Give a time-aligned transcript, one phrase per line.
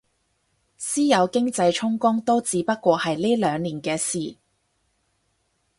[0.77, 4.35] 私有經濟充公都只不過係呢兩年嘅事